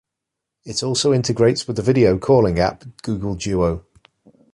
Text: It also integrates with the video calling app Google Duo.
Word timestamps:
It 0.65 0.81
also 0.81 1.13
integrates 1.13 1.67
with 1.67 1.75
the 1.75 1.83
video 1.83 2.17
calling 2.17 2.57
app 2.57 2.83
Google 3.03 3.35
Duo. 3.35 3.85